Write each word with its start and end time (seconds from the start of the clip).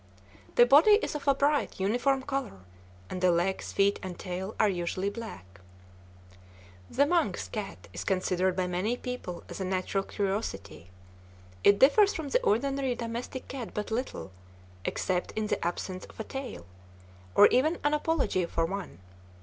The 0.55 0.65
body 0.65 0.93
is 1.03 1.13
of 1.13 1.27
a 1.27 1.35
bright, 1.35 1.79
uniform 1.79 2.23
color, 2.23 2.61
and 3.07 3.21
the 3.21 3.29
legs, 3.29 3.71
feet, 3.71 3.99
and 4.01 4.17
tail 4.17 4.55
are 4.59 4.67
usually 4.67 5.11
black. 5.11 5.61
The 6.89 7.05
Manx 7.05 7.47
cat 7.47 7.87
is 7.93 8.03
considered 8.03 8.55
by 8.55 8.65
many 8.65 8.97
people 8.97 9.43
as 9.47 9.61
a 9.61 9.63
natural 9.63 10.03
curiosity. 10.03 10.89
It 11.63 11.77
differs 11.77 12.15
from 12.15 12.29
the 12.29 12.41
ordinary 12.41 12.95
domestic 12.95 13.47
cat 13.47 13.75
but 13.75 13.91
little, 13.91 14.31
except 14.85 15.33
in 15.33 15.45
the 15.45 15.63
absence 15.63 16.05
of 16.05 16.19
a 16.19 16.23
tail, 16.23 16.65
or 17.35 17.45
even 17.49 17.77
an 17.83 17.93
apology 17.93 18.47
for 18.47 18.65
one. 18.65 18.97